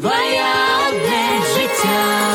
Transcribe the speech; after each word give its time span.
Твоя 0.00 0.54
одне 0.88 1.46
життя. 1.54 2.34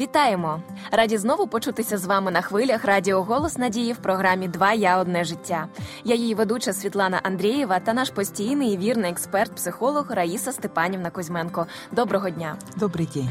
Вітаємо! 0.00 0.60
Раді 0.90 1.18
знову 1.18 1.46
почутися 1.46 1.98
з 1.98 2.04
вами 2.04 2.30
на 2.30 2.40
хвилях 2.40 2.84
Радіо 2.84 3.22
Голос 3.22 3.58
Надії 3.58 3.92
в 3.92 3.96
програмі 3.96 4.48
Два 4.48 4.72
я 4.72 4.98
одне 4.98 5.24
життя. 5.24 5.66
Я 6.04 6.14
її 6.14 6.34
ведуча 6.34 6.72
Світлана 6.72 7.20
Андрієва 7.22 7.78
та 7.78 7.94
наш 7.94 8.10
постійний 8.10 8.72
і 8.72 8.76
вірний 8.76 9.12
експерт-психолог 9.12 10.12
Раїса 10.14 10.52
Степанівна 10.52 11.10
Кузьменко. 11.10 11.66
Доброго 11.92 12.30
дня! 12.30 12.56
Добрий 12.76 13.08
день. 13.14 13.30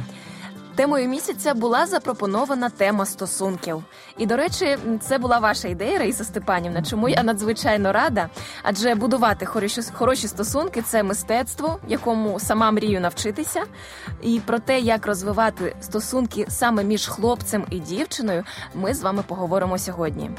Темою 0.76 1.08
місяця 1.08 1.54
була 1.54 1.86
запропонована 1.86 2.70
тема 2.70 3.06
стосунків. 3.06 3.84
І, 4.18 4.26
до 4.26 4.38
речі, 4.38 4.78
це 5.02 5.18
була 5.18 5.40
ваша 5.40 5.68
ідея, 5.68 6.00
Раїса 6.00 6.24
Степанівна. 6.24 6.82
Чому 6.82 7.10
я 7.10 7.24
надзвичайно 7.24 7.92
рада? 7.92 8.30
Адже 8.64 8.96
будувати 8.96 9.46
хороші, 9.46 9.82
хороші 9.94 10.28
стосунки 10.28 10.82
це 10.82 11.04
мистецтво, 11.04 11.80
якому 11.88 12.40
сама 12.40 12.72
мрію 12.72 13.02
навчитися. 13.02 13.64
І 14.22 14.42
про 14.46 14.60
те, 14.60 14.80
як 14.80 15.06
розвивати 15.06 15.76
стосунки 15.82 16.46
саме 16.50 16.84
між 16.84 17.08
хлопцем 17.08 17.66
і 17.70 17.80
дівчиною, 17.80 18.44
ми 18.76 18.94
з 18.94 19.02
вами 19.02 19.24
поговоримо 19.28 19.78
сьогодні. 19.78 20.32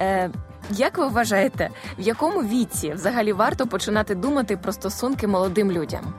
Е, 0.00 0.30
як 0.70 0.98
ви 0.98 1.06
вважаєте, 1.06 1.70
в 1.98 2.00
якому 2.00 2.42
віці 2.42 2.92
взагалі 2.92 3.32
варто 3.32 3.66
починати 3.66 4.14
думати 4.14 4.56
про 4.56 4.72
стосунки 4.72 5.26
молодим 5.26 5.72
людям? 5.72 6.14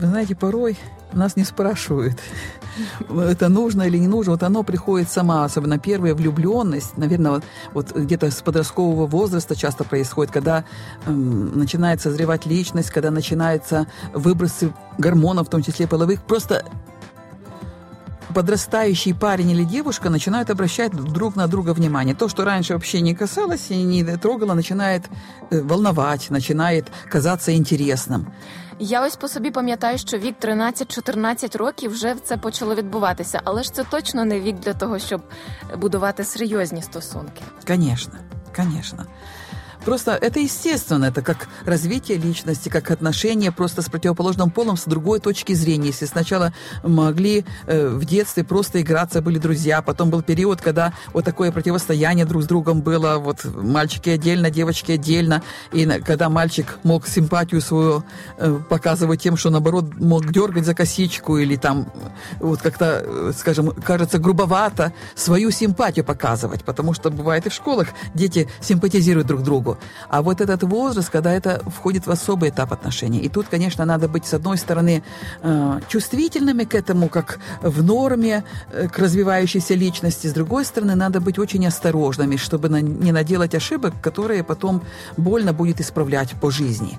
Вы 0.00 0.08
знаете, 0.08 0.34
порой 0.34 0.76
нас 1.12 1.36
не 1.36 1.44
спрашивают, 1.44 2.18
это 3.10 3.48
нужно 3.48 3.84
или 3.84 3.96
не 3.96 4.08
нужно. 4.08 4.32
Вот 4.32 4.42
оно 4.42 4.62
приходит 4.62 5.10
сама, 5.10 5.44
особенно 5.44 5.78
первая 5.78 6.14
влюбленность, 6.14 6.98
наверное, 6.98 7.32
вот, 7.32 7.44
вот 7.72 7.96
где-то 7.96 8.30
с 8.30 8.42
подросткового 8.42 9.06
возраста 9.06 9.56
часто 9.56 9.84
происходит, 9.84 10.32
когда 10.32 10.64
эм, 11.06 11.58
начинает 11.58 12.02
созревать 12.02 12.44
личность, 12.44 12.90
когда 12.90 13.10
начинаются 13.10 13.86
выбросы 14.12 14.74
гормонов, 14.98 15.46
в 15.46 15.50
том 15.50 15.62
числе 15.62 15.86
половых. 15.86 16.22
Просто 16.22 16.64
подрастающий 18.34 19.14
парень 19.14 19.52
или 19.52 19.64
девушка 19.64 20.10
начинают 20.10 20.50
обращать 20.50 20.92
друг 20.92 21.36
на 21.36 21.46
друга 21.46 21.72
внимание. 21.72 22.14
То, 22.14 22.28
что 22.28 22.44
раньше 22.44 22.74
вообще 22.74 23.00
не 23.00 23.14
касалось 23.14 23.70
и 23.70 23.82
не 23.82 24.04
трогало, 24.18 24.52
начинает 24.52 25.04
э, 25.50 25.62
волновать, 25.62 26.28
начинает 26.28 26.90
казаться 27.08 27.54
интересным. 27.54 28.30
Я 28.78 29.06
ось 29.06 29.16
по 29.16 29.28
собі 29.28 29.50
пам'ятаю, 29.50 29.98
що 29.98 30.18
вік 30.18 30.34
13-14 30.40 31.58
років 31.58 31.90
вже 31.90 32.14
це 32.24 32.36
почало 32.36 32.74
відбуватися, 32.74 33.40
але 33.44 33.62
ж 33.62 33.72
це 33.72 33.84
точно 33.84 34.24
не 34.24 34.40
вік 34.40 34.56
для 34.56 34.74
того, 34.74 34.98
щоб 34.98 35.22
будувати 35.76 36.24
серйозні 36.24 36.82
стосунки. 36.82 37.42
Звісно, 37.66 38.14
конечно. 38.56 39.06
Просто 39.86 40.18
это 40.20 40.40
естественно, 40.40 41.04
это 41.04 41.22
как 41.22 41.46
развитие 41.64 42.18
личности, 42.18 42.68
как 42.68 42.90
отношения 42.90 43.52
просто 43.52 43.82
с 43.82 43.88
противоположным 43.88 44.50
полом 44.50 44.76
с 44.76 44.82
другой 44.84 45.20
точки 45.20 45.52
зрения. 45.52 45.86
Если 45.86 46.06
сначала 46.06 46.52
могли 46.82 47.44
э, 47.66 47.86
в 47.86 48.04
детстве 48.04 48.42
просто 48.42 48.82
играться, 48.82 49.22
были 49.22 49.38
друзья, 49.38 49.82
потом 49.82 50.10
был 50.10 50.22
период, 50.22 50.60
когда 50.60 50.92
вот 51.12 51.24
такое 51.24 51.52
противостояние 51.52 52.26
друг 52.26 52.42
с 52.42 52.46
другом 52.46 52.80
было, 52.80 53.18
вот 53.18 53.44
мальчики 53.44 54.10
отдельно, 54.10 54.50
девочки 54.50 54.90
отдельно, 54.90 55.44
и 55.70 55.86
когда 56.04 56.30
мальчик 56.30 56.78
мог 56.82 57.06
симпатию 57.06 57.60
свою 57.60 58.02
э, 58.38 58.58
показывать 58.68 59.22
тем, 59.22 59.36
что 59.36 59.50
наоборот 59.50 59.94
мог 60.00 60.32
дергать 60.32 60.66
за 60.66 60.74
косичку 60.74 61.38
или 61.38 61.54
там 61.54 61.92
вот 62.40 62.60
как-то, 62.60 63.04
э, 63.04 63.32
скажем, 63.38 63.70
кажется 63.70 64.18
грубовато 64.18 64.92
свою 65.14 65.52
симпатию 65.52 66.04
показывать, 66.04 66.64
потому 66.64 66.92
что 66.92 67.08
бывает 67.10 67.46
и 67.46 67.50
в 67.50 67.54
школах 67.54 67.86
дети 68.14 68.48
симпатизируют 68.60 69.28
друг 69.28 69.44
другу. 69.44 69.75
А 70.09 70.21
вот 70.21 70.41
этот 70.41 70.63
возраст, 70.63 71.09
когда 71.09 71.31
это 71.31 71.61
входит 71.69 72.07
в 72.07 72.11
особый 72.11 72.49
этап 72.49 72.71
отношений. 72.71 73.19
И 73.19 73.29
тут, 73.29 73.47
конечно, 73.51 73.85
надо 73.85 74.07
быть, 74.07 74.25
с 74.25 74.33
одной 74.33 74.57
стороны, 74.57 75.03
э, 75.43 75.79
чувствительными 75.87 76.63
к 76.63 76.75
этому, 76.75 77.09
как 77.09 77.39
в 77.61 77.83
норме, 77.83 78.43
э, 78.73 78.87
к 78.87 78.99
развивающейся 78.99 79.75
личности. 79.75 80.27
С 80.27 80.33
другой 80.33 80.63
стороны, 80.63 80.95
надо 80.95 81.19
быть 81.19 81.39
очень 81.39 81.67
осторожными, 81.67 82.37
чтобы 82.37 82.69
не 82.81 83.11
наделать 83.11 83.55
ошибок, 83.55 83.93
которые 84.01 84.43
потом 84.43 84.81
больно 85.17 85.53
будет 85.53 85.81
исправлять 85.81 86.35
по 86.39 86.51
жизни. 86.51 86.97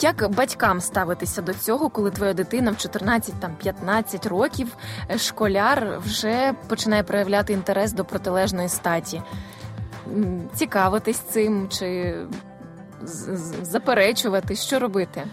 Як 0.00 0.30
батькам 0.34 0.80
ставитися 0.80 1.42
до 1.42 1.54
цього, 1.54 1.88
коли 1.88 2.10
твоя 2.10 2.34
дитина 2.34 2.70
в 2.70 2.76
14 2.76 3.34
там 3.40 3.50
15 3.62 4.26
років 4.26 4.68
е, 5.10 5.18
школяр 5.18 6.00
вже 6.06 6.54
починає 6.68 7.02
проявляти 7.02 7.52
інтерес 7.52 7.92
до 7.92 8.04
протилежної 8.04 8.68
статі? 8.68 9.22
Цікавитись 10.55 11.17
цим 11.17 11.69
чи 11.69 12.15
заперечувати, 13.61 14.55
що 14.55 14.79
робити? 14.79 15.23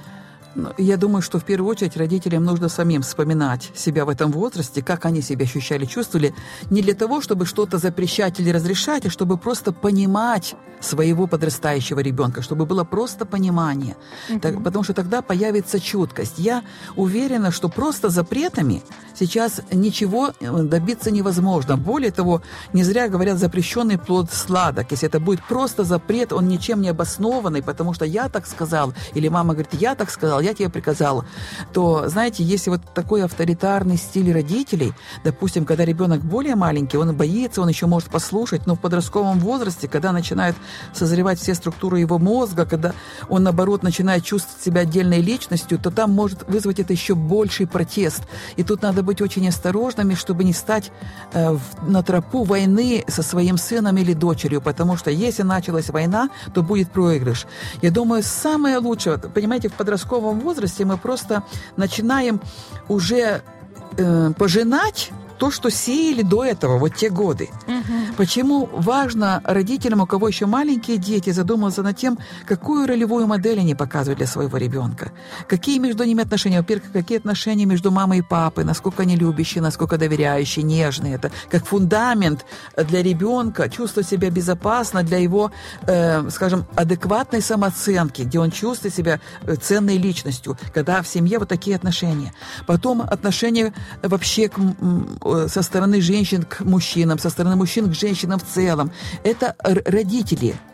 Ну, 0.56 0.68
я 0.78 0.96
думаю, 0.96 1.22
что 1.22 1.38
в 1.38 1.42
первую 1.42 1.70
очередь 1.70 1.96
родителям 1.96 2.44
нужно 2.44 2.68
самим 2.68 3.02
вспоминать 3.02 3.72
себя 3.74 4.04
в 4.04 4.08
этом 4.08 4.30
возрасте, 4.30 4.82
как 4.82 5.04
они 5.04 5.22
себя 5.22 5.44
ощущали, 5.44 5.84
чувствовали, 5.84 6.32
не 6.70 6.80
для 6.80 6.94
того, 6.94 7.20
чтобы 7.20 7.44
что-то 7.44 7.78
запрещать 7.78 8.40
или 8.40 8.50
разрешать, 8.50 9.06
а 9.06 9.10
чтобы 9.10 9.36
просто 9.36 9.72
понимать 9.72 10.54
своего 10.84 11.26
подрастающего 11.26 12.00
ребенка, 12.00 12.42
чтобы 12.42 12.66
было 12.66 12.84
просто 12.84 13.24
понимание. 13.24 13.96
Mm-hmm. 14.28 14.40
Так, 14.40 14.62
потому 14.62 14.84
что 14.84 14.94
тогда 14.94 15.22
появится 15.22 15.80
чуткость. 15.80 16.34
Я 16.38 16.62
уверена, 16.96 17.50
что 17.50 17.68
просто 17.68 18.10
запретами 18.10 18.82
сейчас 19.14 19.60
ничего 19.72 20.32
э, 20.40 20.62
добиться 20.62 21.10
невозможно. 21.10 21.76
Более 21.76 22.10
того, 22.10 22.42
не 22.72 22.84
зря 22.84 23.08
говорят 23.08 23.38
запрещенный 23.38 23.98
плод 23.98 24.30
сладок. 24.32 24.90
Если 24.90 25.08
это 25.08 25.20
будет 25.20 25.42
просто 25.44 25.84
запрет, 25.84 26.32
он 26.32 26.48
ничем 26.48 26.80
не 26.80 26.88
обоснованный, 26.88 27.62
потому 27.62 27.94
что 27.94 28.04
я 28.04 28.28
так 28.28 28.46
сказал, 28.46 28.92
или 29.14 29.28
мама 29.28 29.54
говорит, 29.54 29.74
я 29.74 29.94
так 29.94 30.10
сказал, 30.10 30.40
я 30.40 30.54
тебе 30.54 30.68
приказал, 30.68 31.24
то, 31.72 32.08
знаете, 32.08 32.42
если 32.42 32.70
вот 32.70 32.80
такой 32.94 33.24
авторитарный 33.24 33.96
стиль 33.96 34.32
родителей, 34.32 34.92
допустим, 35.24 35.64
когда 35.64 35.84
ребенок 35.84 36.20
более 36.22 36.56
маленький, 36.56 36.96
он 36.98 37.14
боится, 37.16 37.62
он 37.62 37.68
еще 37.68 37.86
может 37.86 38.10
послушать, 38.10 38.66
но 38.66 38.74
в 38.74 38.80
подростковом 38.80 39.38
возрасте, 39.38 39.88
когда 39.88 40.12
начинают 40.12 40.56
созревать 40.92 41.38
все 41.38 41.54
структуры 41.54 42.00
его 42.00 42.18
мозга, 42.18 42.66
когда 42.66 42.92
он, 43.28 43.42
наоборот, 43.42 43.82
начинает 43.82 44.24
чувствовать 44.24 44.62
себя 44.62 44.82
отдельной 44.82 45.20
личностью, 45.20 45.78
то 45.78 45.90
там 45.90 46.10
может 46.10 46.48
вызвать 46.48 46.80
это 46.80 46.92
еще 46.92 47.14
больший 47.14 47.66
протест. 47.66 48.22
И 48.56 48.62
тут 48.62 48.82
надо 48.82 49.02
быть 49.02 49.20
очень 49.20 49.48
осторожными, 49.48 50.14
чтобы 50.14 50.44
не 50.44 50.52
стать 50.52 50.90
э, 51.32 51.52
в, 51.52 51.60
на 51.88 52.02
тропу 52.02 52.44
войны 52.44 53.04
со 53.08 53.22
своим 53.22 53.58
сыном 53.58 53.96
или 53.96 54.12
дочерью, 54.12 54.60
потому 54.60 54.96
что 54.96 55.10
если 55.10 55.42
началась 55.42 55.90
война, 55.90 56.30
то 56.52 56.62
будет 56.62 56.90
проигрыш. 56.90 57.46
Я 57.82 57.90
думаю, 57.90 58.22
самое 58.22 58.78
лучшее, 58.78 59.18
понимаете, 59.18 59.68
в 59.68 59.74
подростковом 59.74 60.40
возрасте 60.40 60.84
мы 60.84 60.96
просто 60.96 61.42
начинаем 61.76 62.40
уже 62.88 63.42
э, 63.96 64.32
пожинать 64.36 65.10
то, 65.38 65.50
что 65.50 65.70
сеяли 65.70 66.22
до 66.22 66.44
этого, 66.44 66.78
вот 66.78 66.94
те 66.94 67.10
годы. 67.10 67.50
Угу. 67.66 68.14
Почему 68.16 68.68
важно 68.72 69.40
родителям, 69.44 70.00
у 70.00 70.06
кого 70.06 70.28
еще 70.28 70.46
маленькие 70.46 70.96
дети, 70.96 71.30
задуматься 71.30 71.82
над 71.82 71.96
тем, 71.96 72.18
какую 72.46 72.86
ролевую 72.86 73.26
модель 73.26 73.60
они 73.60 73.74
показывают 73.74 74.18
для 74.18 74.26
своего 74.26 74.56
ребенка. 74.58 75.12
Какие 75.48 75.78
между 75.78 76.04
ними 76.04 76.22
отношения? 76.22 76.58
Во-первых, 76.58 76.92
какие 76.92 77.18
отношения 77.18 77.66
между 77.66 77.90
мамой 77.90 78.18
и 78.18 78.22
папой, 78.22 78.64
насколько 78.64 79.02
они 79.02 79.16
любящие, 79.16 79.62
насколько 79.62 79.98
доверяющие, 79.98 80.62
нежные. 80.62 81.14
Это 81.14 81.30
как 81.50 81.66
фундамент 81.66 82.44
для 82.76 83.02
ребенка, 83.02 83.68
чувствовать 83.68 84.08
себя 84.08 84.30
безопасно 84.30 85.02
для 85.02 85.18
его, 85.18 85.50
э, 85.86 86.28
скажем, 86.30 86.66
адекватной 86.74 87.42
самооценки, 87.42 88.22
где 88.22 88.38
он 88.38 88.50
чувствует 88.50 88.94
себя 88.94 89.20
э, 89.42 89.54
ценной 89.56 89.98
личностью, 89.98 90.56
когда 90.72 91.02
в 91.02 91.08
семье 91.08 91.38
вот 91.38 91.48
такие 91.48 91.76
отношения. 91.76 92.32
Потом 92.66 93.00
отношения 93.02 93.72
вообще 94.02 94.48
к 94.48 94.58
со 95.48 95.62
стороны 95.62 96.00
женщин 96.00 96.42
к 96.42 96.60
мужчинам, 96.60 97.18
со 97.18 97.30
стороны 97.30 97.56
мужчин 97.56 97.90
к 97.90 97.94
женщинам 97.94 98.38
в 98.38 98.44
целом. 98.44 98.92
Это 99.22 99.54
родители– 99.58 100.56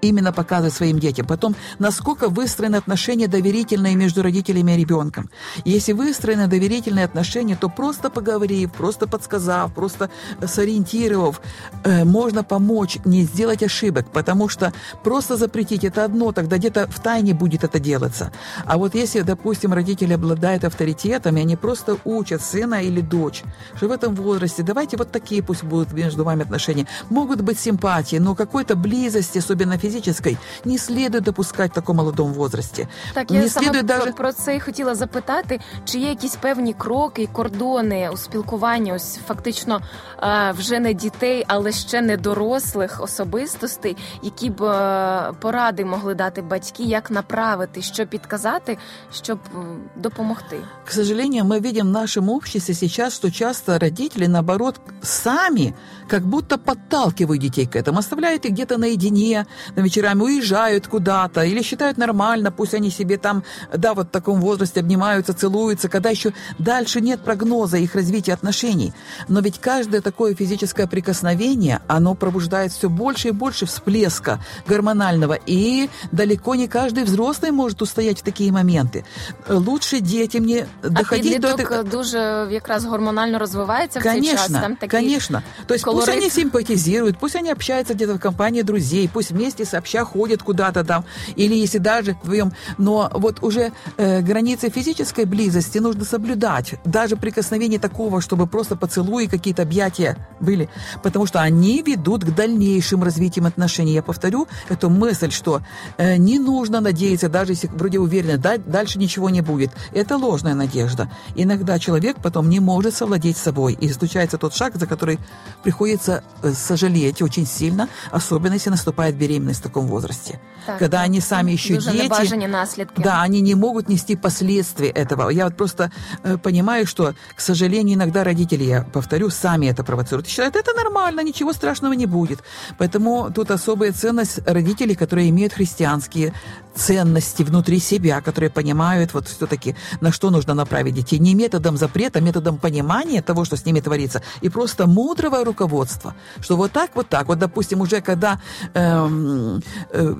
именно 0.00 0.32
показывать 0.32 0.74
своим 0.74 0.98
детям. 0.98 1.26
Потом, 1.26 1.54
насколько 1.78 2.28
выстроены 2.28 2.76
отношения 2.76 3.28
доверительные 3.28 3.96
между 3.96 4.22
родителями 4.22 4.72
и 4.72 4.76
ребенком. 4.76 5.30
Если 5.64 5.92
выстроены 5.92 6.46
доверительные 6.46 7.04
отношения, 7.04 7.56
то 7.56 7.68
просто 7.68 8.10
поговорив, 8.10 8.72
просто 8.72 9.06
подсказав, 9.06 9.72
просто 9.74 10.10
сориентировав, 10.44 11.40
э, 11.84 12.04
можно 12.04 12.44
помочь 12.44 12.98
не 13.04 13.22
сделать 13.22 13.62
ошибок, 13.62 14.10
потому 14.12 14.48
что 14.48 14.72
просто 15.02 15.36
запретить 15.36 15.84
это 15.84 16.04
одно, 16.04 16.32
тогда 16.32 16.58
где-то 16.58 16.86
в 16.88 17.00
тайне 17.00 17.34
будет 17.34 17.64
это 17.64 17.78
делаться. 17.78 18.32
А 18.64 18.76
вот 18.76 18.94
если, 18.94 19.20
допустим, 19.22 19.72
родители 19.72 20.14
обладают 20.14 20.64
авторитетом, 20.64 21.36
и 21.36 21.40
они 21.40 21.56
просто 21.56 21.96
учат 22.04 22.42
сына 22.42 22.82
или 22.82 23.00
дочь, 23.00 23.42
что 23.76 23.88
в 23.88 23.92
этом 23.92 24.14
возрасте 24.14 24.62
давайте 24.62 24.96
вот 24.96 25.10
такие 25.10 25.42
пусть 25.42 25.64
будут 25.64 25.92
между 25.92 26.24
вами 26.24 26.42
отношения. 26.42 26.86
Могут 27.10 27.40
быть 27.40 27.58
симпатии, 27.58 28.16
но 28.16 28.34
какой-то 28.34 28.76
близости, 28.76 29.38
особенно 29.38 29.78
физической 29.85 30.37
не 30.65 30.77
следует 30.77 31.23
допускать 31.23 31.71
в 31.71 31.73
таком 31.73 31.97
молодом 31.97 32.33
возрасте. 32.33 32.87
Так, 33.13 33.29
не 33.29 33.37
я 33.37 33.49
саме 33.49 33.67
следует 33.67 33.87
про, 33.87 33.97
даже... 33.97 34.11
про 34.11 34.33
це 34.33 34.55
і 34.55 34.59
хотіла 34.59 34.95
запитати, 34.95 35.59
чи 35.85 35.99
є 35.99 36.09
якісь 36.09 36.35
певні 36.35 36.73
кроки 36.73 37.23
і 37.23 37.27
кордони 37.27 38.09
у 38.13 38.17
спілкуванні, 38.17 38.93
ось 38.93 39.19
фактично 39.27 39.81
е, 40.23 40.53
вже 40.57 40.79
не 40.79 40.93
дітей, 40.93 41.45
але 41.47 41.71
ще 41.71 42.01
не 42.01 42.17
дорослих 42.17 43.01
особистостей, 43.03 43.97
які 44.23 44.49
б 44.49 44.63
е, 44.63 45.33
поради 45.39 45.85
могли 45.85 46.15
дати 46.15 46.41
батьки, 46.41 46.83
як 46.83 47.11
направити, 47.11 47.81
що 47.81 48.07
підказати, 48.07 48.77
щоб 49.13 49.39
м, 49.55 49.81
допомогти. 49.95 50.57
К 50.85 50.91
сожалению, 50.91 51.43
мы 51.45 51.59
видим 51.59 51.87
в 51.87 51.91
нашем 51.91 52.29
обществе 52.29 52.75
сейчас, 52.75 53.13
что 53.15 53.31
часто 53.31 53.79
родители, 53.79 54.27
наоборот, 54.27 54.81
сами 55.01 55.73
как 56.07 56.25
будто 56.25 56.57
подталкивают 56.57 57.41
детей 57.41 57.65
к 57.65 57.75
этому, 57.75 57.99
оставляют 57.99 58.45
их 58.45 58.51
где-то 58.51 58.77
наедине, 58.77 59.45
на 59.75 59.81
вечерами 59.81 60.21
уезжают 60.21 60.87
куда-то 60.87 61.41
или 61.43 61.61
считают 61.61 61.97
нормально, 61.97 62.51
пусть 62.51 62.73
они 62.73 62.89
себе 62.89 63.17
там, 63.17 63.43
да, 63.75 63.93
вот 63.93 64.07
в 64.07 64.09
таком 64.11 64.41
возрасте 64.41 64.79
обнимаются, 64.79 65.33
целуются, 65.33 65.89
когда 65.89 66.09
еще 66.09 66.33
дальше 66.59 67.01
нет 67.01 67.23
прогноза 67.23 67.77
их 67.77 67.95
развития 67.95 68.33
отношений. 68.33 68.93
Но 69.27 69.39
ведь 69.41 69.59
каждое 69.59 70.01
такое 70.01 70.35
физическое 70.35 70.87
прикосновение, 70.87 71.79
оно 71.87 72.15
пробуждает 72.15 72.71
все 72.71 72.89
больше 72.89 73.27
и 73.29 73.31
больше 73.31 73.65
всплеска 73.65 74.39
гормонального, 74.67 75.37
и 75.45 75.89
далеко 76.11 76.55
не 76.55 76.67
каждый 76.67 77.03
взрослый 77.03 77.51
может 77.51 77.81
устоять 77.81 78.19
в 78.19 78.23
такие 78.23 78.51
моменты. 78.51 79.03
Лучше 79.49 79.99
детям 79.99 80.45
не 80.45 80.65
А 80.83 80.89
доходить 80.89 81.41
до 81.41 81.47
підліток 81.47 81.71
этого. 81.71 81.83
дуже 81.83 82.47
якраз 82.51 82.85
гормонально 82.85 83.39
розвивається 83.39 83.99
в 83.99 84.03
цей 84.03 84.21
час. 84.21 84.41
Конечно, 84.41 84.61
Там 84.61 84.75
такі 84.75 84.87
конечно. 84.97 85.41
То 85.67 85.73
есть 85.73 85.85
пусть 85.85 86.05
колорит. 86.05 86.23
они 86.23 86.29
симпатизируют, 86.29 87.17
пусть 87.19 87.35
они 87.35 87.51
общаются 87.51 87.93
где-то 87.93 88.13
в 88.13 88.19
компании 88.19 88.61
друзей, 88.63 89.09
пусть 89.13 89.31
вместе 89.31 89.64
сообща 89.66 90.04
ходят 90.04 90.42
куда-то 90.42 90.84
там, 90.84 91.04
или 91.36 91.54
если 91.54 91.78
даже 91.78 92.16
вдвоем. 92.22 92.52
Но 92.78 93.10
вот 93.12 93.42
уже 93.42 93.72
э, 93.96 94.20
границы 94.22 94.70
физической 94.70 95.24
близости 95.24 95.78
нужно 95.78 96.04
соблюдать. 96.04 96.74
Даже 96.84 97.16
прикосновение 97.16 97.78
такого, 97.78 98.20
чтобы 98.20 98.46
просто 98.46 98.76
поцелуи, 98.76 99.26
какие-то 99.26 99.62
объятия 99.62 100.16
были. 100.40 100.68
Потому 101.02 101.26
что 101.26 101.40
они 101.40 101.82
ведут 101.82 102.24
к 102.24 102.34
дальнейшим 102.34 103.02
развитиям 103.02 103.46
отношений. 103.46 103.92
Я 103.92 104.02
повторю 104.02 104.46
эту 104.68 104.90
мысль, 104.90 105.30
что 105.30 105.60
э, 105.98 106.16
не 106.16 106.38
нужно 106.38 106.80
надеяться, 106.80 107.28
даже 107.28 107.52
если 107.52 107.68
вроде 107.68 107.98
уверены, 107.98 108.38
да, 108.38 108.56
дальше 108.58 108.98
ничего 108.98 109.30
не 109.30 109.40
будет. 109.40 109.70
Это 109.92 110.16
ложная 110.16 110.54
надежда. 110.54 111.10
Иногда 111.34 111.78
человек 111.78 112.16
потом 112.22 112.48
не 112.48 112.60
может 112.60 112.94
совладеть 112.94 113.36
собой. 113.36 113.76
И 113.80 113.92
случается 113.92 114.38
тот 114.38 114.54
шаг, 114.54 114.76
за 114.76 114.86
который 114.86 115.18
приходится 115.62 116.22
э, 116.42 116.52
сожалеть 116.52 117.22
очень 117.22 117.46
сильно, 117.46 117.88
особенно 118.10 118.54
если 118.54 118.70
наступает 118.70 119.16
беременность 119.16 119.55
в 119.58 119.62
таком 119.62 119.86
возрасте. 119.86 120.40
Так. 120.66 120.78
Когда 120.78 121.02
они 121.02 121.20
сами 121.20 121.52
еще 121.52 121.76
дети. 121.78 122.46
наслідки. 122.46 123.00
Да, 123.02 123.22
они 123.22 123.40
не 123.40 123.54
могут 123.54 123.88
нести 123.88 124.16
последствий 124.16 124.88
этого. 124.88 125.30
Я 125.30 125.44
вот 125.44 125.56
просто 125.56 125.90
э, 126.24 126.36
понимаю, 126.38 126.86
что, 126.86 127.14
к 127.36 127.40
сожалению, 127.40 127.96
иногда 127.96 128.24
родители, 128.24 128.64
я 128.64 128.82
повторю, 128.82 129.30
сами 129.30 129.66
это 129.66 129.84
провоцируют. 129.84 130.28
Считают, 130.28 130.56
это 130.56 130.72
нормально, 130.74 131.22
ничего 131.22 131.52
страшного 131.52 131.94
не 131.94 132.06
будет. 132.06 132.40
Поэтому 132.78 133.30
тут 133.32 133.50
особая 133.50 133.92
ценность 133.92 134.40
родителей, 134.46 134.94
которые 134.94 135.28
имеют 135.28 135.52
христианские 135.52 136.32
ценности 136.76 137.42
внутри 137.42 137.78
себя, 137.78 138.20
которые 138.20 138.50
понимают 138.50 139.14
вот 139.14 139.28
все-таки, 139.28 139.74
на 140.00 140.12
что 140.12 140.30
нужно 140.30 140.54
направить 140.54 140.94
детей. 140.94 141.18
Не 141.18 141.34
методом 141.34 141.76
запрета, 141.76 142.18
а 142.18 142.22
методом 142.22 142.58
понимания 142.58 143.22
того, 143.22 143.44
что 143.44 143.56
с 143.56 143.64
ними 143.64 143.80
творится, 143.80 144.22
и 144.42 144.48
просто 144.48 144.86
мудрого 144.86 145.44
руководства. 145.44 146.14
Что 146.40 146.56
вот 146.56 146.72
так, 146.72 146.90
вот 146.94 147.08
так. 147.08 147.28
Вот, 147.28 147.38
допустим, 147.38 147.80
уже 147.80 148.00
когда 148.00 148.40
эм, 148.74 149.45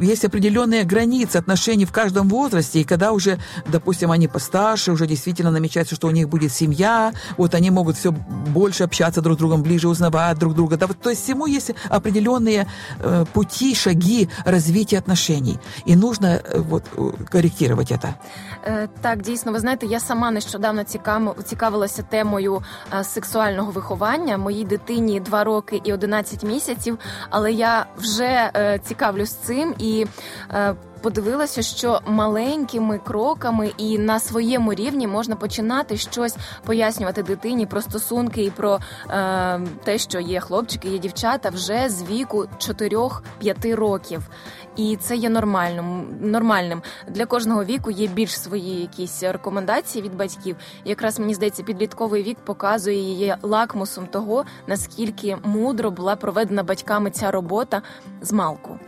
есть 0.01 0.25
определенные 0.25 0.83
границы 0.83 1.38
отношений 1.38 1.85
в 1.85 1.91
каждом 1.91 2.29
возрасте, 2.29 2.79
и 2.81 2.83
когда 2.83 3.11
уже, 3.11 3.38
допустим, 3.67 4.11
они 4.11 4.27
постарше, 4.27 4.91
уже 4.91 5.07
действительно 5.07 5.51
намечается, 5.51 5.95
что 5.95 6.07
у 6.07 6.11
них 6.11 6.27
будет 6.29 6.51
семья, 6.51 7.13
вот 7.38 7.55
они 7.55 7.71
могут 7.71 7.95
все 7.97 8.11
больше 8.11 8.83
общаться 8.83 9.21
друг 9.21 9.35
с 9.35 9.39
другом, 9.39 9.63
ближе 9.63 9.88
узнавать 9.88 10.38
друг 10.38 10.53
друга. 10.53 10.77
Да, 10.77 10.85
вот, 10.88 10.97
то 11.01 11.09
есть 11.09 11.23
всему 11.23 11.47
есть 11.47 11.71
определенные 11.89 12.65
э, 12.99 13.25
пути, 13.33 13.75
шаги 13.75 14.29
развития 14.45 14.99
отношений. 14.99 15.59
И 15.88 15.95
нужно 15.95 16.27
э, 16.27 16.59
вот, 16.69 16.83
э, 16.97 17.11
корректировать 17.31 17.91
это. 17.91 18.13
Е, 18.65 18.89
Так, 19.01 19.21
дійсно, 19.21 19.51
ви 19.51 19.59
знаєте, 19.59 19.85
я 19.85 19.99
сама 19.99 20.31
нещодавно 20.31 20.83
цікав- 20.83 21.35
цікавилася 21.45 22.03
темою 22.03 22.61
е, 22.99 23.03
сексуального 23.03 23.71
виховання. 23.71 24.38
Моїй 24.38 24.63
дитині 24.65 25.19
2 25.19 25.43
роки 25.43 25.81
і 25.83 25.93
11 25.93 26.43
місяців, 26.43 26.97
але 27.29 27.51
я 27.51 27.85
вже 27.97 28.51
е, 29.16 29.26
цікавлюсь 29.26 29.30
цим 29.30 29.74
і. 29.78 30.06
е, 30.54 30.74
Подивилася, 31.02 31.62
що 31.62 32.00
маленькими 32.06 32.98
кроками 32.98 33.72
і 33.76 33.98
на 33.98 34.20
своєму 34.20 34.74
рівні 34.74 35.06
можна 35.06 35.36
починати 35.36 35.96
щось 35.96 36.36
пояснювати 36.64 37.22
дитині 37.22 37.66
про 37.66 37.80
стосунки 37.80 38.44
і 38.44 38.50
про 38.50 38.80
е, 39.10 39.60
те, 39.84 39.98
що 39.98 40.20
є 40.20 40.40
хлопчики, 40.40 40.88
є 40.88 40.98
дівчата 40.98 41.48
вже 41.48 41.88
з 41.88 42.02
віку 42.02 42.46
4-5 42.58 43.74
років. 43.74 44.28
І 44.76 44.96
це 44.96 45.16
є 45.16 45.28
нормальним. 45.28 46.06
нормальним. 46.20 46.82
Для 47.08 47.26
кожного 47.26 47.64
віку 47.64 47.90
є 47.90 48.06
більш 48.06 48.40
свої 48.40 48.80
якісь 48.80 49.22
рекомендації 49.22 50.04
від 50.04 50.16
батьків. 50.16 50.56
Якраз 50.84 51.18
мені 51.20 51.34
здається, 51.34 51.62
підлітковий 51.62 52.22
вік 52.22 52.38
показує 52.44 53.12
є 53.14 53.38
лакмусом 53.42 54.06
того, 54.06 54.44
наскільки 54.66 55.36
мудро 55.42 55.90
була 55.90 56.16
проведена 56.16 56.62
батьками 56.62 57.10
ця 57.10 57.30
робота 57.30 57.82
з 58.22 58.32
малку. 58.32 58.78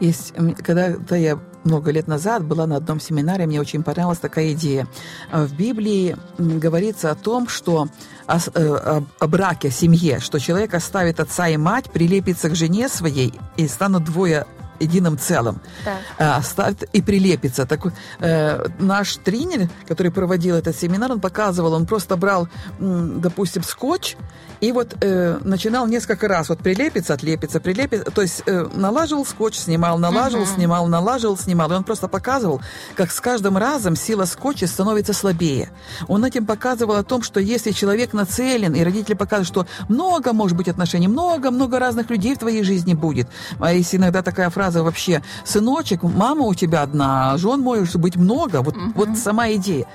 Есть, 0.00 0.32
когда-то 0.64 1.14
я 1.14 1.38
много 1.64 1.90
лет 1.90 2.08
назад 2.08 2.42
была 2.44 2.66
на 2.66 2.76
одном 2.76 3.00
семинаре, 3.00 3.46
мне 3.46 3.60
очень 3.60 3.82
понравилась 3.82 4.18
такая 4.18 4.52
идея. 4.52 4.88
А 5.30 5.44
В 5.44 5.52
Библии 5.52 6.16
говорится 6.38 7.10
о 7.10 7.14
том, 7.14 7.48
что 7.48 7.88
о, 8.26 8.38
э, 8.38 8.40
о- 8.54 9.04
о 9.18 9.26
браке, 9.26 9.68
о 9.68 9.70
семье, 9.70 10.20
что 10.20 10.38
человек 10.38 10.72
оставит 10.72 11.20
отца 11.20 11.48
и 11.48 11.58
мать, 11.58 11.90
прилепится 11.90 12.48
к 12.48 12.54
жене 12.54 12.88
своей 12.88 13.34
и 13.58 13.68
станут 13.68 14.04
двое 14.04 14.46
единым 14.80 15.18
целым. 15.18 15.60
Так. 15.84 15.98
А, 16.18 16.36
оставит 16.36 16.82
и 16.92 17.02
прилепится. 17.02 17.66
Так, 17.66 17.80
э, 18.20 18.66
наш 18.78 19.16
тренер, 19.16 19.68
который 19.86 20.10
проводил 20.10 20.56
этот 20.56 20.76
семинар, 20.76 21.12
он 21.12 21.20
показывал, 21.20 21.74
он 21.74 21.86
просто 21.86 22.16
брал, 22.16 22.48
допустим, 22.78 23.62
скотч 23.62 24.16
и 24.60 24.72
вот 24.72 24.94
э, 25.00 25.38
начинал 25.42 25.86
несколько 25.86 26.28
раз 26.28 26.50
вот 26.50 26.58
прилепиться, 26.58 27.14
отлепиться, 27.14 27.60
прилепиться, 27.60 28.10
то 28.10 28.20
есть 28.20 28.42
э, 28.46 28.68
налаживал 28.74 29.24
скотч, 29.24 29.56
снимал, 29.56 29.98
налаживал, 29.98 30.44
Мгм. 30.44 30.54
снимал, 30.54 30.86
налаживал, 30.86 31.38
снимал. 31.38 31.72
И 31.72 31.74
он 31.74 31.84
просто 31.84 32.08
показывал, 32.08 32.60
как 32.94 33.10
с 33.10 33.20
каждым 33.20 33.56
разом 33.56 33.96
сила 33.96 34.26
скотча 34.26 34.66
становится 34.66 35.14
слабее. 35.14 35.70
Он 36.08 36.24
этим 36.26 36.44
показывал 36.44 36.96
о 36.96 37.02
том, 37.02 37.22
что 37.22 37.40
если 37.40 37.70
человек 37.70 38.12
нацелен, 38.12 38.74
и 38.74 38.84
родители 38.84 39.14
показывают, 39.14 39.48
что 39.48 39.66
много 39.88 40.34
может 40.34 40.56
быть 40.58 40.68
отношений, 40.68 41.08
много-много 41.08 41.78
разных 41.78 42.10
людей 42.10 42.34
в 42.34 42.38
твоей 42.38 42.62
жизни 42.62 42.92
будет. 42.92 43.28
А 43.60 43.72
если 43.72 43.96
иногда 43.96 44.22
такая 44.22 44.50
фраза 44.50 44.69
вообще, 44.70 45.22
сыночек, 45.44 46.02
мама 46.02 46.42
у 46.46 46.54
тебя 46.54 46.82
одна, 46.82 47.32
а 47.32 47.38
жен 47.38 47.60
может 47.60 47.96
быть 47.96 48.16
много, 48.16 48.62
вот, 48.62 48.76
Мгм. 48.76 48.92
вот 48.94 49.18
сама 49.18 49.50
идея, 49.52 49.86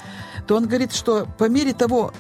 то 0.48 0.55
он 0.55 0.67
говорит, 0.67 0.94
что 0.94 1.27
по 1.38 1.46
мере 1.50 1.74
того, 1.74 2.12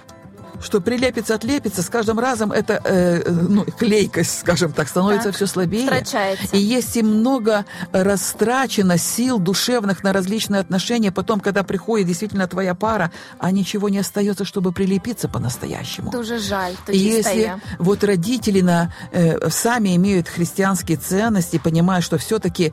что 0.62 0.80
прилепится, 0.82 1.34
отлепится, 1.36 1.80
с 1.82 1.88
каждым 1.88 2.18
разом 2.18 2.52
эта 2.52 2.80
э, 2.84 3.30
ну, 3.30 3.64
клейкость, 3.64 4.40
скажем 4.40 4.72
так, 4.72 4.88
становится 4.88 5.28
Так. 5.28 5.36
все 5.36 5.46
слабее. 5.46 5.86
Втрачається. 5.86 6.54
И 6.56 6.58
если 6.60 7.00
много 7.02 7.64
растрачено 7.92 8.98
сил 8.98 9.38
душевных 9.38 10.04
на 10.04 10.12
различные 10.12 10.60
отношения, 10.60 11.10
потом, 11.12 11.40
когда 11.40 11.62
приходит 11.62 12.06
действительно 12.08 12.46
твоя 12.46 12.74
пара, 12.74 13.10
а 13.38 13.50
ничего 13.52 13.88
не 13.88 13.98
остается, 14.00 14.44
чтобы 14.44 14.72
прилепиться 14.72 15.28
по-настоящему. 15.28 16.10
Дуже 16.10 16.38
жаль, 16.38 16.72
И 16.72 16.76
тоді 16.86 16.98
если 17.04 17.20
стає. 17.22 17.58
вот 17.78 18.04
родители 18.04 18.60
на, 18.60 18.92
э, 19.12 19.48
сами 19.50 19.96
имеют 19.96 20.28
христианские 20.28 20.98
ценности, 20.98 21.58
понимают, 21.58 22.04
что 22.04 22.18
все-таки 22.18 22.72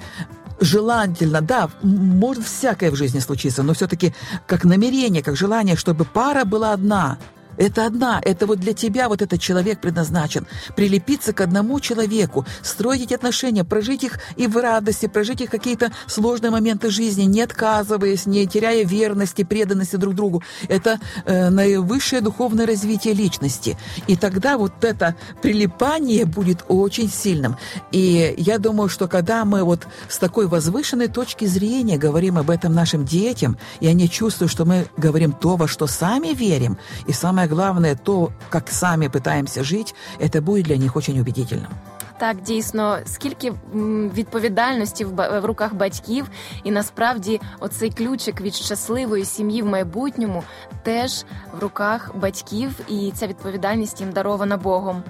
желательно, 0.60 1.42
да, 1.42 1.70
м- 1.84 2.20
может 2.20 2.44
всякое 2.46 2.92
в 2.92 2.96
жизни 2.96 3.20
случиться, 3.20 3.64
но 3.64 3.74
все-таки 3.74 4.14
как 4.46 4.66
намерение, 4.66 5.22
как 5.24 5.36
желание, 5.38 5.76
чтобы 5.76 6.04
пара 6.06 6.44
была 6.46 6.74
одна. 6.74 7.18
это 7.57 7.87
одна, 7.87 8.21
это 8.25 8.47
вот 8.47 8.61
для 8.61 8.73
тебя 8.73 9.09
вот 9.09 9.23
этот 9.23 9.41
человек 9.41 9.81
предназначен. 9.81 10.47
Прилепиться 10.77 11.33
к 11.33 11.41
одному 11.41 11.81
человеку, 11.81 12.47
строить 12.63 13.13
отношения, 13.13 13.65
прожить 13.65 14.05
их 14.05 14.19
и 14.37 14.47
в 14.47 14.57
радости, 14.57 15.07
прожить 15.07 15.41
их 15.41 15.51
какие-то 15.51 15.93
сложные 16.07 16.51
моменты 16.51 16.91
жизни, 16.91 17.25
не 17.25 17.43
отказываясь, 17.43 18.27
не 18.27 18.47
теряя 18.47 18.85
верности, 18.85 19.45
преданности 19.45 19.97
друг 19.97 20.15
другу. 20.15 20.43
Это 20.69 20.99
э, 21.25 21.51
наивысшее 21.51 22.23
духовное 22.23 22.67
развитие 22.67 23.15
личности. 23.15 23.77
И 24.07 24.17
тогда 24.17 24.57
вот 24.57 24.85
это 24.85 25.17
прилипание 25.43 26.25
будет 26.25 26.65
очень 26.69 27.11
сильным. 27.11 27.57
И 27.91 28.35
я 28.39 28.59
думаю, 28.59 28.89
что 28.89 29.09
когда 29.09 29.45
мы 29.45 29.65
вот 29.65 29.87
с 30.09 30.19
такой 30.19 30.47
возвышенной 30.47 31.09
точки 31.09 31.45
зрения 31.45 31.99
говорим 31.99 32.39
об 32.39 32.51
этом 32.51 32.75
нашим 32.75 33.05
детям, 33.05 33.59
и 33.81 33.87
они 33.87 34.09
чувствуют, 34.09 34.51
что 34.51 34.65
мы 34.65 34.87
говорим 34.97 35.33
то, 35.33 35.57
во 35.57 35.69
что 35.69 35.87
сами 35.87 36.35
верим, 36.35 36.79
и 37.07 37.13
самое 37.13 37.42
главное, 37.48 37.96
то, 37.96 38.32
как 38.50 38.70
сами 38.70 39.08
пытаемся 39.08 39.64
жить, 39.64 39.96
это 40.20 40.42
будет 40.42 40.66
для 40.66 40.78
них 40.78 40.96
очень 40.96 41.20
убедительным. 41.20 41.72
Так, 42.20 42.42
дійсно, 42.42 42.98
скільки 43.06 43.54
м, 43.76 44.10
відповідальності 44.10 45.06
в, 45.06 45.12
ба- 45.12 45.40
в 45.40 45.46
руках 45.46 45.74
батьків, 45.74 46.30
і 46.64 46.72
насправді 46.72 47.42
оцей 47.60 47.90
ключик 47.92 48.42
від 48.42 48.56
щасливої 48.56 49.26
сім'ї 49.26 49.62
в 49.62 49.66
майбутньому 49.66 50.44
теж 50.84 51.24
в 51.60 51.60
руках 51.60 52.12
батьків, 52.16 52.72
і 52.88 53.12
ця 53.16 53.28
відповідальність 53.28 54.02
їм 54.02 54.12
дарована 54.12 54.58
Богом. 54.58 55.04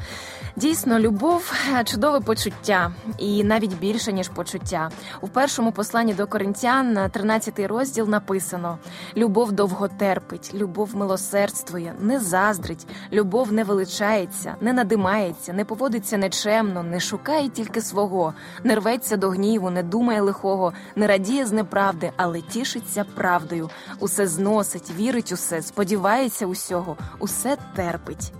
Дійсно, 0.57 0.99
любов 0.99 1.53
е, 1.81 1.85
чудове 1.85 2.21
почуття, 2.21 2.93
і 3.19 3.45
навіть 3.45 3.79
більше 3.79 4.13
ніж 4.13 4.29
почуття. 4.29 4.91
У 5.21 5.29
першому 5.29 5.73
посланні 5.73 6.15
до 6.15 6.27
коринтян, 6.27 7.11
13 7.11 7.61
розділ, 7.61 8.09
написано: 8.09 8.79
любов 9.17 9.53
довго 9.53 9.89
терпить, 9.89 10.55
любов 10.55 10.97
милосердствує, 10.97 11.95
не 12.01 12.21
заздрить, 12.21 12.87
любов 13.13 13.53
не 13.53 13.65
величається, 13.65 14.55
не 14.61 14.73
надимається, 14.73 15.53
не 15.53 15.65
поводиться 15.65 16.19
нечемно, 16.19 16.83
не 16.83 17.01
шукає 17.01 17.49
тільки 17.49 17.81
свого, 17.81 18.35
не 18.65 18.75
рветься 18.75 19.17
до 19.17 19.31
гніву, 19.31 19.71
не 19.71 19.83
думає 19.83 20.21
лихого, 20.21 20.73
не 20.97 21.07
радіє 21.07 21.47
з 21.47 21.53
неправди, 21.53 22.13
але 22.17 22.41
тішиться 22.41 23.05
правдою. 23.05 23.71
Усе 23.99 24.27
зносить, 24.27 24.93
вірить 24.99 25.33
усе, 25.33 25.63
сподівається 25.63 26.47
усього, 26.47 26.97
усе 27.19 27.57
терпить. 27.75 28.33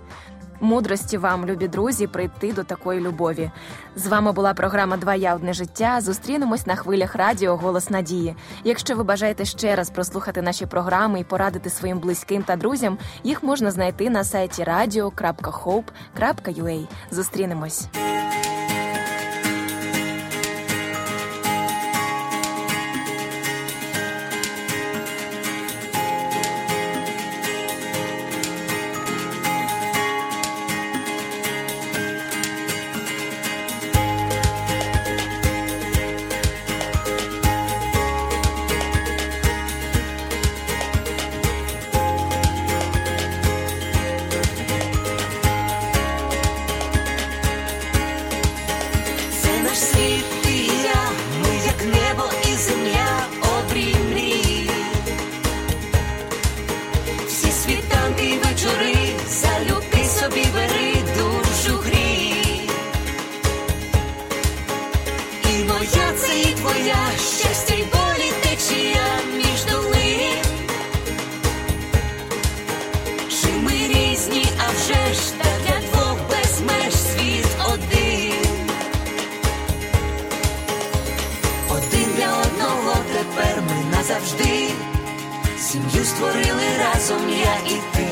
Мудрості 0.63 1.17
вам, 1.17 1.45
любі 1.45 1.67
друзі, 1.67 2.07
прийти 2.07 2.53
до 2.53 2.63
такої 2.63 2.99
любові. 2.99 3.51
З 3.95 4.07
вами 4.07 4.31
була 4.31 4.53
програма 4.53 4.97
Два 4.97 5.15
я 5.15 5.35
одне 5.35 5.53
життя. 5.53 6.01
Зустрінемось 6.01 6.67
на 6.67 6.75
хвилях 6.75 7.15
радіо 7.15 7.57
Голос 7.57 7.89
Надії. 7.89 8.35
Якщо 8.63 8.95
ви 8.95 9.03
бажаєте 9.03 9.45
ще 9.45 9.75
раз 9.75 9.89
прослухати 9.89 10.41
наші 10.41 10.65
програми 10.65 11.19
і 11.19 11.23
порадити 11.23 11.69
своїм 11.69 11.99
близьким 11.99 12.43
та 12.43 12.55
друзям, 12.55 12.97
їх 13.23 13.43
можна 13.43 13.71
знайти 13.71 14.09
на 14.09 14.23
сайті 14.23 14.63
radio.hope.ua. 14.63 16.87
Зустрінемось. 17.11 17.87
Створили 86.15 86.77
разом 86.77 87.29
я 87.29 87.55
і 87.75 87.79
ти. 87.95 88.07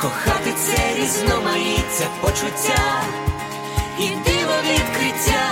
Кохати 0.00 0.52
це 0.58 0.94
різноманіття 1.00 2.06
почуття 2.20 3.02
і 3.98 4.08
диво 4.08 4.56
відкриття. 4.70 5.46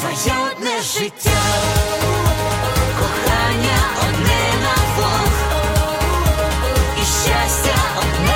Твоє 0.00 0.36
одне 0.52 0.80
життя, 0.82 1.42
кохання 2.98 3.78
одне 4.08 4.42
на 4.64 4.76
Бог, 4.96 5.32
і 6.96 7.04
щастя 7.04 7.76
одне 7.98 8.35